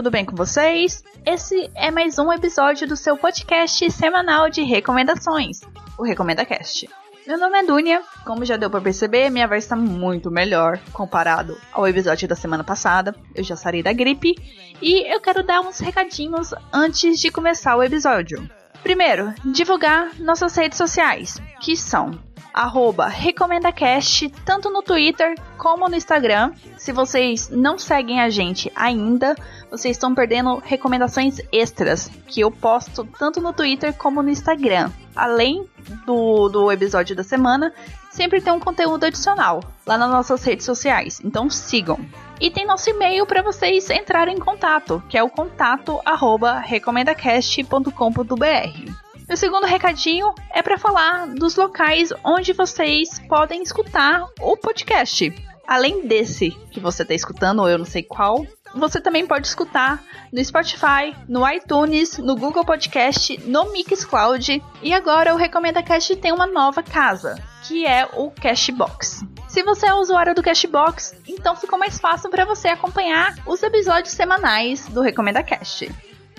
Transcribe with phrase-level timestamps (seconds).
[0.00, 1.04] tudo bem com vocês?
[1.26, 5.60] Esse é mais um episódio do seu podcast semanal de recomendações,
[5.98, 6.88] o Recomenda Cast.
[7.26, 11.60] Meu nome é Dunia, como já deu para perceber, minha voz está muito melhor comparado
[11.70, 13.14] ao episódio da semana passada.
[13.34, 14.34] Eu já sarei da gripe
[14.80, 18.48] e eu quero dar uns recadinhos antes de começar o episódio.
[18.82, 22.18] Primeiro, divulgar nossas redes sociais, que são
[22.52, 26.52] arroba RecomendaCast, tanto no Twitter como no Instagram.
[26.76, 29.36] Se vocês não seguem a gente ainda,
[29.70, 34.90] vocês estão perdendo recomendações extras que eu posto tanto no Twitter como no Instagram.
[35.14, 35.68] Além
[36.06, 37.72] do, do episódio da semana,
[38.10, 41.20] sempre tem um conteúdo adicional lá nas nossas redes sociais.
[41.24, 41.98] Então sigam.
[42.40, 49.09] E tem nosso e-mail para vocês entrarem em contato, que é o contato arroba recomendacast.com.br.
[49.30, 55.32] O segundo recadinho é para falar dos locais onde vocês podem escutar o podcast.
[55.68, 60.02] Além desse que você está escutando, ou eu não sei qual, você também pode escutar
[60.32, 66.32] no Spotify, no iTunes, no Google Podcast, no Mixcloud e agora o Recomenda Cast tem
[66.32, 69.24] uma nova casa, que é o Cashbox.
[69.48, 74.12] Se você é usuário do Cashbox, então ficou mais fácil para você acompanhar os episódios
[74.12, 75.88] semanais do Recomenda Cast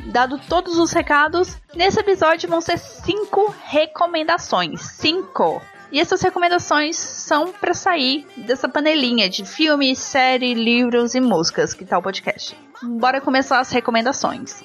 [0.08, 4.82] dado todos os recados, nesse episódio vão ser cinco recomendações.
[4.82, 5.62] Cinco!
[5.92, 11.84] E essas recomendações são para sair dessa panelinha de filmes, série, livros e músicas que
[11.84, 12.58] tá o podcast.
[12.82, 14.64] Bora começar as recomendações.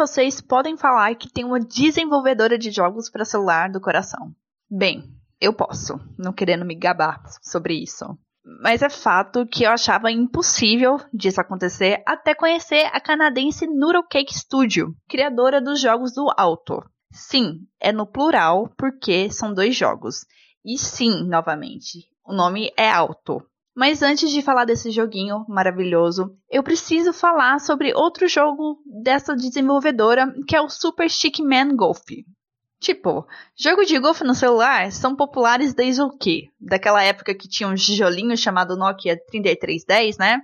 [0.00, 4.34] Vocês podem falar que tem uma desenvolvedora de jogos para celular do coração?
[4.70, 5.04] Bem,
[5.38, 8.06] eu posso, não querendo me gabar sobre isso.
[8.62, 14.34] Mas é fato que eu achava impossível disso acontecer até conhecer a canadense Noodle Cake
[14.34, 16.82] Studio, criadora dos jogos do Alto.
[17.12, 20.24] Sim, é no plural porque são dois jogos.
[20.64, 23.42] E sim, novamente, o nome é Alto.
[23.80, 30.34] Mas antes de falar desse joguinho maravilhoso, eu preciso falar sobre outro jogo dessa desenvolvedora,
[30.46, 32.04] que é o Super Stickman Golf.
[32.78, 33.26] Tipo,
[33.56, 36.48] jogo de golfe no celular são populares desde o quê?
[36.60, 40.42] Daquela época que tinha um tijolinho chamado Nokia 3310, né?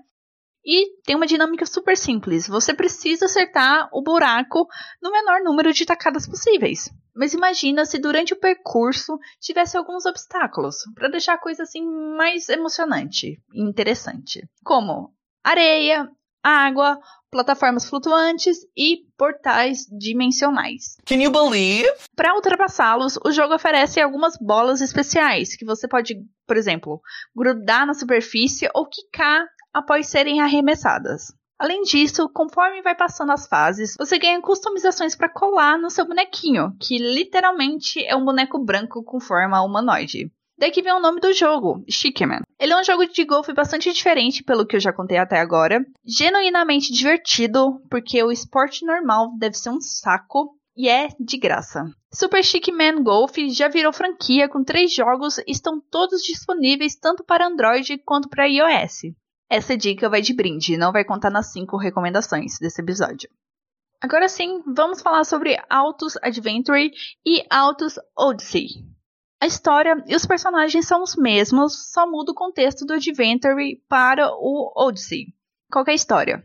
[0.67, 2.49] E tem uma dinâmica super simples.
[2.49, 4.67] Você precisa acertar o buraco
[5.01, 6.91] no menor número de tacadas possíveis.
[7.15, 12.49] Mas imagina se durante o percurso tivesse alguns obstáculos, para deixar a coisa assim mais
[12.49, 14.47] emocionante e interessante.
[14.65, 16.11] Como areia,
[16.43, 16.99] água,
[17.31, 20.97] plataformas flutuantes e portais dimensionais.
[21.05, 21.89] Can you believe?
[22.15, 26.17] Para ultrapassá-los, o jogo oferece algumas bolas especiais que você pode,
[26.47, 27.01] por exemplo,
[27.35, 31.35] grudar na superfície ou quicar após serem arremessadas.
[31.59, 36.75] Além disso, conforme vai passando as fases, você ganha customizações para colar no seu bonequinho,
[36.81, 40.33] que literalmente é um boneco branco com forma humanoide.
[40.59, 42.41] Daí que vem o nome do jogo, Stickman.
[42.59, 45.85] Ele é um jogo de golfe bastante diferente pelo que eu já contei até agora,
[46.03, 51.85] genuinamente divertido, porque o esporte normal deve ser um saco e é de graça.
[52.11, 57.47] Super Stickman Golf já virou franquia com três jogos e estão todos disponíveis tanto para
[57.47, 59.13] Android quanto para iOS.
[59.49, 63.31] Essa dica vai de brinde, não vai contar nas 5 recomendações desse episódio.
[64.01, 66.91] Agora sim, vamos falar sobre Autos Adventure
[67.25, 68.69] e Autos Odyssey.
[69.41, 74.31] A história e os personagens são os mesmos, só muda o contexto do Adventure para
[74.33, 75.27] o Odyssey.
[75.71, 76.45] Qual é a história?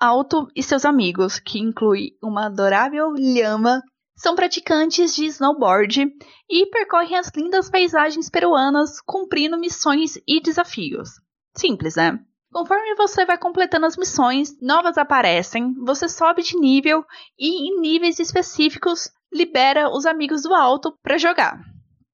[0.00, 3.82] Alto e seus amigos, que inclui uma adorável lhama,
[4.16, 6.12] são praticantes de snowboard
[6.50, 11.10] e percorrem as lindas paisagens peruanas cumprindo missões e desafios.
[11.56, 12.18] Simples, né?
[12.52, 17.02] Conforme você vai completando as missões, novas aparecem, você sobe de nível
[17.38, 21.58] e em níveis específicos libera os amigos do alto para jogar.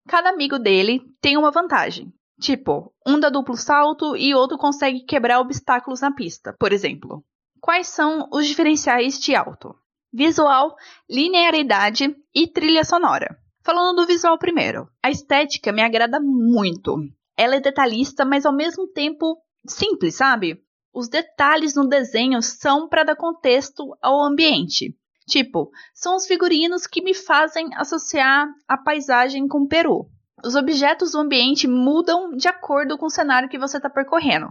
[0.06, 2.12] Cada amigo dele tem uma vantagem.
[2.40, 7.24] Tipo, um dá duplo salto e outro consegue quebrar obstáculos na pista, por exemplo.
[7.60, 9.74] Quais são os diferenciais de alto?
[10.12, 10.76] Visual,
[11.10, 13.36] linearidade e trilha sonora.
[13.64, 16.96] Falando do visual primeiro, a estética me agrada muito.
[17.36, 19.36] Ela é detalhista, mas ao mesmo tempo
[19.68, 20.62] simples, sabe?
[20.92, 24.96] Os detalhes no desenho são para dar contexto ao ambiente.
[25.28, 30.08] Tipo, são os figurinos que me fazem associar a paisagem com o Peru.
[30.42, 34.48] Os objetos do ambiente mudam de acordo com o cenário que você está percorrendo.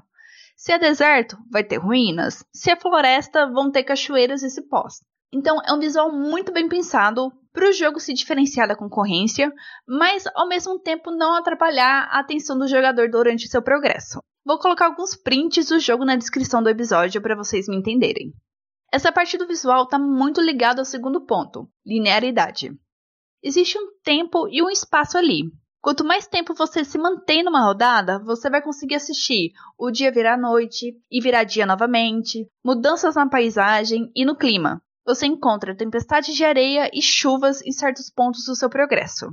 [0.55, 2.43] Se é deserto, vai ter ruínas.
[2.53, 4.95] Se é floresta, vão ter cachoeiras e cipós.
[5.31, 9.51] Então é um visual muito bem pensado para o jogo se diferenciar da concorrência,
[9.87, 14.21] mas ao mesmo tempo não atrapalhar a atenção do jogador durante seu progresso.
[14.47, 18.31] Vou colocar alguns prints do jogo na descrição do episódio para vocês me entenderem.
[18.93, 22.71] Essa parte do visual está muito ligada ao segundo ponto, linearidade.
[23.43, 25.51] Existe um tempo e um espaço ali.
[25.81, 30.37] Quanto mais tempo você se mantém numa rodada, você vai conseguir assistir o dia virar
[30.37, 34.81] noite e virar dia novamente, mudanças na paisagem e no clima.
[35.05, 39.27] Você encontra tempestades de areia e chuvas em certos pontos do seu progresso.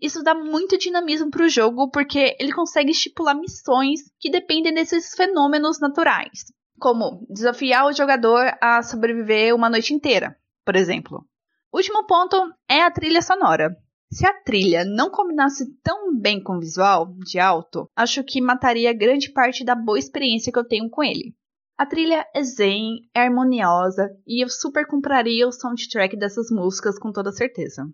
[0.00, 5.14] Isso dá muito dinamismo para o jogo porque ele consegue estipular missões que dependem desses
[5.14, 6.44] fenômenos naturais,
[6.78, 11.24] como desafiar o jogador a sobreviver uma noite inteira, por exemplo.
[11.72, 12.36] Último ponto
[12.68, 13.76] é a trilha sonora.
[14.10, 18.92] Se a trilha não combinasse tão bem com o visual de alto, acho que mataria
[18.94, 21.34] grande parte da boa experiência que eu tenho com ele.
[21.76, 27.12] A trilha é zen, é harmoniosa e eu super compraria o soundtrack dessas músicas com
[27.12, 27.86] toda certeza.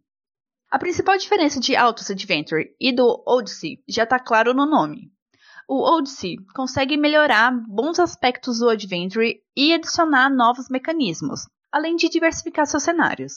[0.75, 5.13] A principal diferença de Autos Adventure e do Odyssey já está claro no nome.
[5.69, 12.67] O Odyssey consegue melhorar bons aspectos do Adventure e adicionar novos mecanismos, além de diversificar
[12.67, 13.35] seus cenários.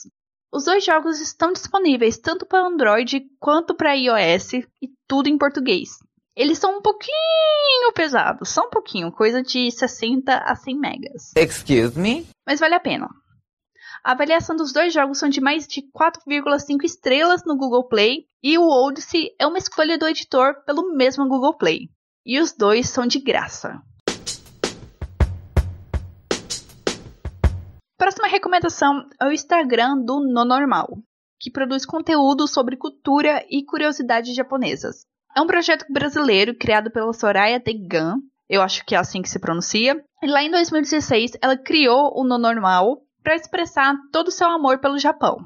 [0.52, 5.90] Os dois jogos estão disponíveis tanto para Android quanto para iOS e tudo em português.
[6.34, 11.32] Eles são um pouquinho pesados, só um pouquinho, coisa de 60 a 100 megas.
[11.36, 12.26] Excuse me?
[12.44, 13.08] Mas vale a pena.
[14.04, 18.56] A avaliação dos dois jogos são de mais de 4,5 estrelas no Google Play e
[18.56, 21.88] o Odyssey é uma escolha do editor pelo mesmo Google Play.
[22.24, 23.82] E os dois são de graça.
[27.96, 30.98] Próxima recomendação é o Instagram do No Normal,
[31.40, 35.04] que produz conteúdo sobre cultura e curiosidades japonesas.
[35.36, 38.16] É um projeto brasileiro criado pela Soraya Tegan,
[38.48, 40.02] eu acho que é assim que se pronuncia.
[40.22, 44.78] E lá em 2016, ela criou o No Normal para expressar todo o seu amor
[44.78, 45.38] pelo Japão.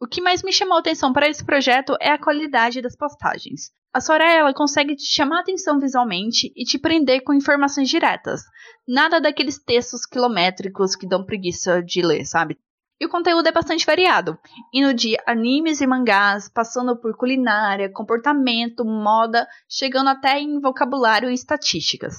[0.00, 3.70] O que mais me chamou a atenção para esse projeto é a qualidade das postagens.
[3.94, 8.42] A Soraya ela consegue te chamar a atenção visualmente e te prender com informações diretas.
[8.86, 12.58] Nada daqueles textos quilométricos que dão preguiça de ler, sabe?
[13.00, 14.38] E o conteúdo é bastante variado,
[14.72, 21.34] indo de animes e mangás, passando por culinária, comportamento, moda, chegando até em vocabulário e
[21.34, 22.16] estatísticas.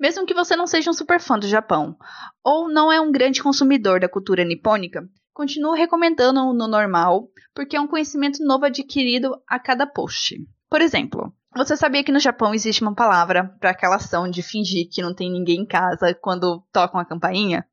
[0.00, 1.94] Mesmo que você não seja um super fã do Japão,
[2.42, 7.80] ou não é um grande consumidor da cultura nipônica, continuo recomendando no normal, porque é
[7.80, 10.36] um conhecimento novo adquirido a cada post.
[10.70, 14.88] Por exemplo, você sabia que no Japão existe uma palavra para aquela ação de fingir
[14.90, 17.66] que não tem ninguém em casa quando tocam a campainha?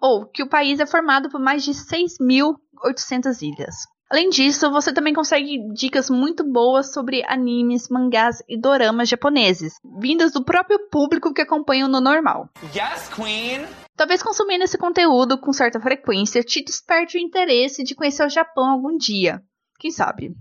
[0.00, 3.74] Ou que o país é formado por mais de 6.800 ilhas.
[4.08, 10.32] Além disso, você também consegue dicas muito boas sobre animes, mangás e doramas japoneses, vindas
[10.32, 12.48] do próprio público que acompanha no normal.
[12.74, 13.66] Yes, Queen!
[13.96, 18.70] Talvez consumindo esse conteúdo com certa frequência te desperte o interesse de conhecer o Japão
[18.70, 19.42] algum dia.
[19.78, 20.36] Quem sabe?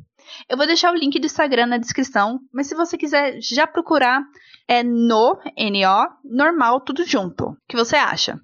[0.48, 4.22] Eu vou deixar o link do Instagram na descrição, mas se você quiser já procurar,
[4.68, 7.46] é no, N-O, normal, tudo junto.
[7.46, 8.40] O que você acha?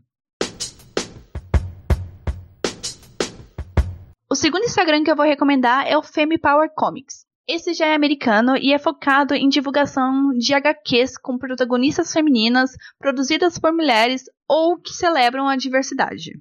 [4.32, 7.26] O segundo Instagram que eu vou recomendar é o Femi Power Comics.
[7.46, 13.60] Esse já é americano e é focado em divulgação de HQs com protagonistas femininas produzidas
[13.60, 16.32] por mulheres ou que celebram a diversidade.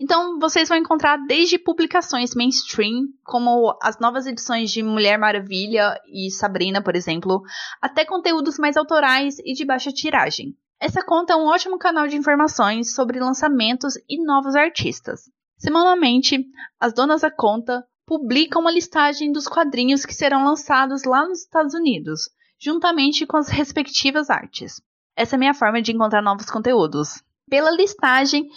[0.00, 6.30] Então, vocês vão encontrar desde publicações mainstream, como as novas edições de Mulher Maravilha e
[6.30, 7.42] Sabrina, por exemplo,
[7.82, 10.56] até conteúdos mais autorais e de baixa tiragem.
[10.80, 15.30] Essa conta é um ótimo canal de informações sobre lançamentos e novos artistas.
[15.58, 16.44] Semanalmente,
[16.78, 21.74] as donas da conta publicam uma listagem dos quadrinhos que serão lançados lá nos Estados
[21.74, 22.28] Unidos,
[22.60, 24.80] juntamente com as respectivas artes.
[25.16, 28.48] Essa é a minha forma de encontrar novos conteúdos pela listagem,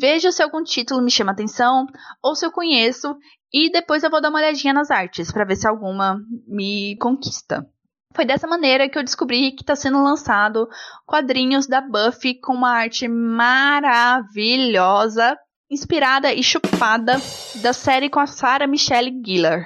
[0.00, 1.84] vejo se algum título me chama atenção
[2.22, 3.14] ou se eu conheço
[3.52, 7.68] e depois eu vou dar uma olhadinha nas artes para ver se alguma me conquista.
[8.14, 10.66] Foi dessa maneira que eu descobri que está sendo lançado
[11.06, 15.36] quadrinhos da Buffy com uma arte maravilhosa,
[15.70, 17.20] inspirada e chupada
[17.62, 19.64] da série com a Sarah Michelle Gellar.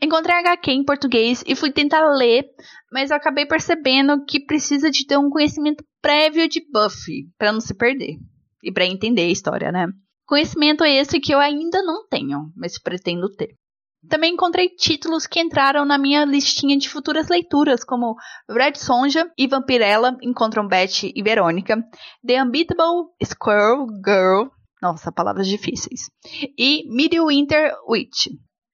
[0.00, 2.44] Encontrei HQ em português e fui tentar ler,
[2.92, 7.60] mas eu acabei percebendo que precisa de ter um conhecimento prévio de Buffy para não
[7.60, 8.16] se perder
[8.64, 9.86] e para entender a história, né?
[10.26, 13.50] Conhecimento esse que eu ainda não tenho, mas pretendo ter.
[14.08, 18.16] Também encontrei títulos que entraram na minha listinha de futuras leituras, como
[18.50, 21.76] Red Sonja e Vampirella encontram Betty e Verônica,
[22.26, 24.48] The Unbeatable Squirrel Girl,
[24.82, 26.10] nossa, palavras difíceis,
[26.58, 28.26] e Midwinter Witch.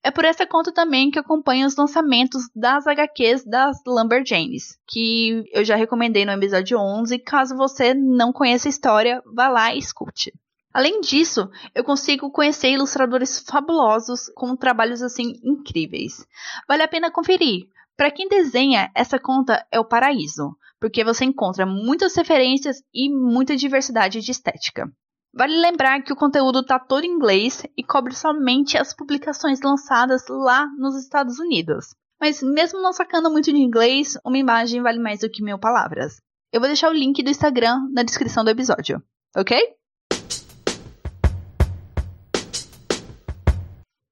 [0.02, 5.62] É por essa conta também que acompanho os lançamentos das HQs das Lumberjanes, que eu
[5.64, 7.18] já recomendei no episódio 11.
[7.18, 10.32] Caso você não conheça a história, vá lá e escute.
[10.72, 16.24] Além disso, eu consigo conhecer ilustradores fabulosos com trabalhos assim incríveis.
[16.66, 17.66] Vale a pena conferir.
[17.96, 23.56] Para quem desenha, essa conta é o paraíso, porque você encontra muitas referências e muita
[23.56, 24.88] diversidade de estética.
[25.34, 30.26] Vale lembrar que o conteúdo está todo em inglês e cobre somente as publicações lançadas
[30.28, 31.94] lá nos Estados Unidos.
[32.20, 36.20] Mas mesmo não sacando muito de inglês, uma imagem vale mais do que mil palavras.
[36.52, 39.02] Eu vou deixar o link do Instagram na descrição do episódio,
[39.36, 39.76] ok?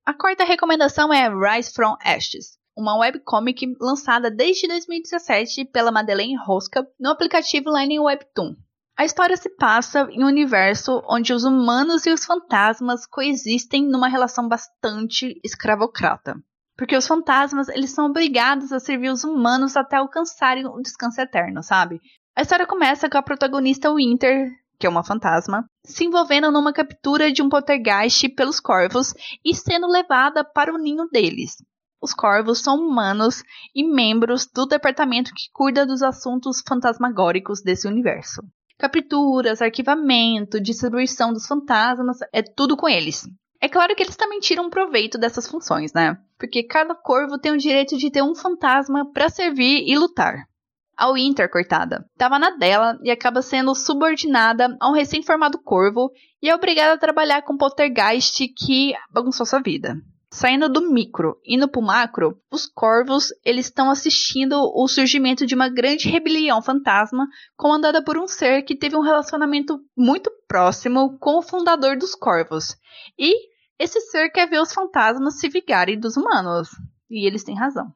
[0.04, 6.86] A quarta recomendação é Rise from Ashes, uma webcomic lançada desde 2017 pela Madeleine Rosca
[7.00, 8.54] no aplicativo Line Webtoon.
[8.98, 14.08] A história se passa em um universo onde os humanos e os fantasmas coexistem numa
[14.08, 16.34] relação bastante escravocrata.
[16.78, 21.62] Porque os fantasmas, eles são obrigados a servir os humanos até alcançarem o descanso eterno,
[21.62, 22.00] sabe?
[22.34, 27.30] A história começa com a protagonista Winter, que é uma fantasma, se envolvendo numa captura
[27.30, 29.12] de um poltergeist pelos corvos
[29.44, 31.56] e sendo levada para o ninho deles.
[32.00, 33.42] Os corvos são humanos
[33.74, 38.40] e membros do departamento que cuida dos assuntos fantasmagóricos desse universo
[38.78, 43.26] capturas, arquivamento, distribuição dos fantasmas, é tudo com eles.
[43.60, 46.18] É claro que eles também tiram proveito dessas funções, né?
[46.38, 50.46] Porque cada corvo tem o direito de ter um fantasma para servir e lutar.
[50.96, 56.10] A Winter, coitada, tava na dela e acaba sendo subordinada a um recém-formado corvo
[56.42, 59.96] e é obrigada a trabalhar com poltergeist que bagunçou sua vida.
[60.30, 65.68] Saindo do micro, indo pro macro, os corvos eles estão assistindo o surgimento de uma
[65.68, 71.42] grande rebelião fantasma comandada por um ser que teve um relacionamento muito próximo com o
[71.42, 72.76] fundador dos corvos.
[73.18, 73.34] E
[73.78, 76.70] esse ser quer ver os fantasmas se vigarem dos humanos.
[77.08, 77.94] E eles têm razão.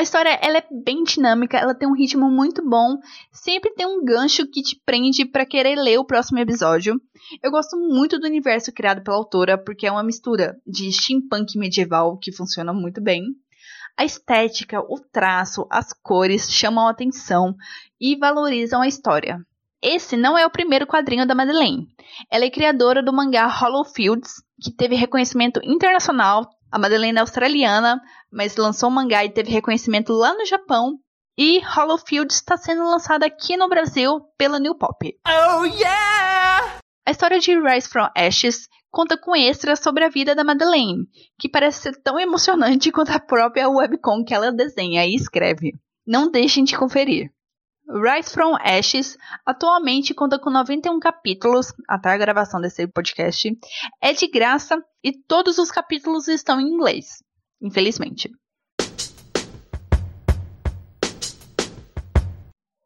[0.00, 2.96] A história ela é bem dinâmica, ela tem um ritmo muito bom,
[3.30, 6.98] sempre tem um gancho que te prende para querer ler o próximo episódio.
[7.42, 12.16] Eu gosto muito do universo criado pela autora, porque é uma mistura de steampunk medieval
[12.16, 13.24] que funciona muito bem.
[13.94, 17.54] A estética, o traço, as cores chamam a atenção
[18.00, 19.38] e valorizam a história.
[19.82, 21.86] Esse não é o primeiro quadrinho da Madeleine.
[22.30, 28.00] Ela é criadora do mangá Hollow Fields, que teve reconhecimento internacional a Madeleine é australiana,
[28.30, 30.98] mas lançou um mangá e teve reconhecimento lá no Japão.
[31.36, 35.18] E Hollow Field está sendo lançada aqui no Brasil pela New Pop.
[35.26, 36.78] Oh yeah!
[37.06, 41.06] A história de Rise from Ashes conta com extras sobre a vida da Madeleine,
[41.38, 45.72] que parece ser tão emocionante quanto a própria webcom que ela desenha e escreve.
[46.06, 47.30] Não deixem de conferir.
[47.92, 53.50] Rise from Ashes atualmente conta com 91 capítulos até a gravação desse podcast.
[54.00, 57.22] É de graça e todos os capítulos estão em inglês,
[57.60, 58.30] infelizmente.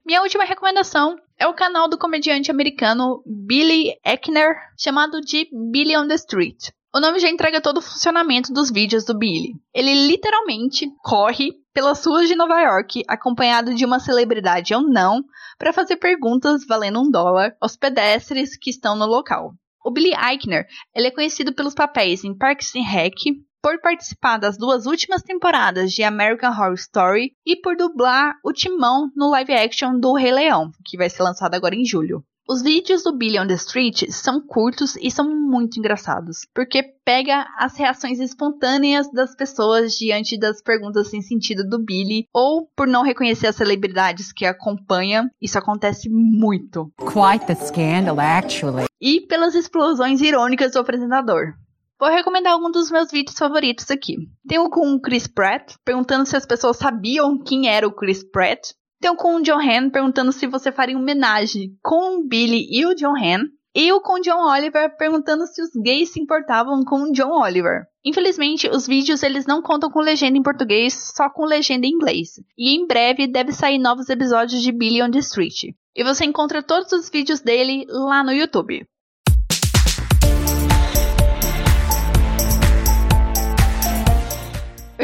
[0.06, 6.08] Minha última recomendação é o canal do comediante americano Billy Eckner, chamado de Billy on
[6.08, 6.70] the Street.
[6.96, 9.56] O nome já entrega todo o funcionamento dos vídeos do Billy.
[9.74, 15.24] Ele literalmente corre pelas ruas de Nova York, acompanhado de uma celebridade ou não,
[15.58, 19.54] para fazer perguntas valendo um dólar aos pedestres que estão no local.
[19.84, 23.16] O Billy Eichner ele é conhecido pelos papéis em Parks and Rec,
[23.60, 29.10] por participar das duas últimas temporadas de American Horror Story e por dublar o Timão
[29.16, 32.24] no live action do Rei Leão, que vai ser lançado agora em julho.
[32.46, 37.46] Os vídeos do Billy on the Street são curtos e são muito engraçados, porque pega
[37.56, 43.02] as reações espontâneas das pessoas diante das perguntas sem sentido do Billy, ou por não
[43.02, 46.92] reconhecer as celebridades que acompanham, isso acontece muito.
[46.98, 48.84] Quite the scandal, actually.
[49.00, 51.54] E pelas explosões irônicas do apresentador.
[51.98, 54.16] Vou recomendar algum dos meus vídeos favoritos aqui.
[54.46, 58.22] Tem um com o Chris Pratt, perguntando se as pessoas sabiam quem era o Chris
[58.22, 58.74] Pratt.
[59.02, 62.94] Um com o John Han perguntando se você faria homenagem com o Billy e o
[62.94, 63.44] John Han.
[63.76, 67.30] E o com o John Oliver perguntando se os gays se importavam com o John
[67.30, 67.86] Oliver.
[68.04, 72.34] Infelizmente, os vídeos eles não contam com legenda em português, só com legenda em inglês.
[72.56, 75.74] E em breve deve sair novos episódios de Billy on the Street.
[75.96, 78.86] E você encontra todos os vídeos dele lá no YouTube.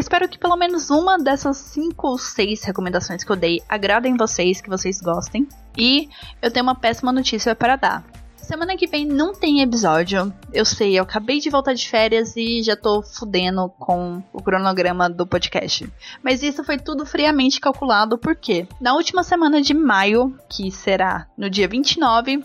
[0.00, 4.16] Eu espero que pelo menos uma dessas cinco ou seis recomendações que eu dei agradem
[4.16, 5.46] vocês, que vocês gostem.
[5.76, 6.08] E
[6.40, 8.02] eu tenho uma péssima notícia para dar.
[8.34, 10.32] Semana que vem não tem episódio.
[10.54, 15.06] Eu sei, eu acabei de voltar de férias e já tô fudendo com o cronograma
[15.10, 15.86] do podcast.
[16.24, 21.50] Mas isso foi tudo friamente calculado porque na última semana de maio, que será no
[21.50, 22.42] dia 29,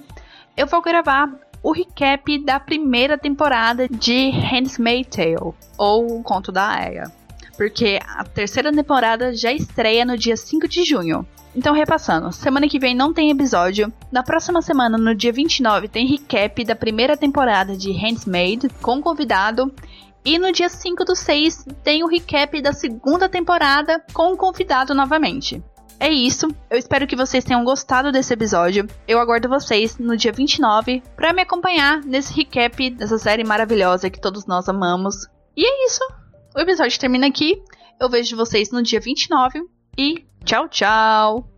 [0.57, 1.33] eu vou gravar
[1.63, 7.24] o recap da primeira temporada de Handmaid's Tale, ou o Conto da Aya
[7.55, 11.25] porque a terceira temporada já estreia no dia 5 de junho.
[11.55, 13.91] Então, repassando, semana que vem não tem episódio.
[14.11, 19.73] Na próxima semana, no dia 29, tem recap da primeira temporada de Handmaid com convidado.
[20.25, 24.93] E no dia 5 do 6 tem o recap da segunda temporada com o convidado
[24.93, 25.63] novamente.
[25.97, 28.85] É isso, eu espero que vocês tenham gostado desse episódio.
[29.07, 34.19] Eu aguardo vocês no dia 29 para me acompanhar nesse recap dessa série maravilhosa que
[34.19, 35.27] todos nós amamos.
[35.55, 36.24] E é isso!
[36.55, 37.61] O episódio termina aqui.
[37.99, 41.54] Eu vejo vocês no dia 29 e tchau, tchau!